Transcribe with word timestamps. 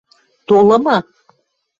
–Толыма. 0.47 0.97